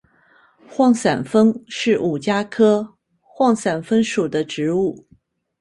[0.67, 2.95] 幌伞枫是五加科
[3.37, 5.05] 幌伞枫属的植物。